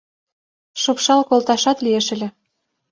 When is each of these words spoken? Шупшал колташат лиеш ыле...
Шупшал 0.81 1.21
колташат 1.29 1.77
лиеш 1.85 2.07
ыле... 2.15 2.29